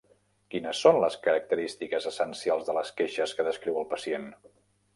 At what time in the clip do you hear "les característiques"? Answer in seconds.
1.03-2.09